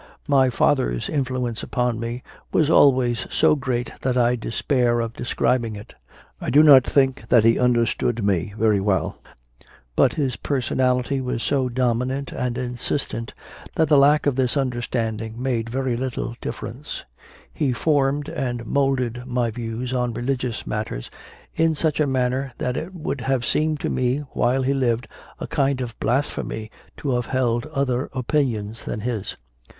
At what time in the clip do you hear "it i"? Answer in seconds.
5.75-6.49